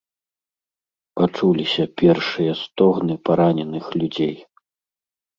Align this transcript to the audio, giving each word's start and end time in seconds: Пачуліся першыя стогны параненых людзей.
Пачуліся 1.19 1.83
першыя 2.01 2.53
стогны 2.61 3.17
параненых 3.29 3.85
людзей. 3.99 4.33